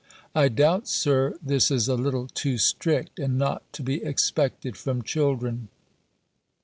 [0.33, 5.03] I doubt, Sir, this is a little too strict, and not to be expected from
[5.03, 5.67] children.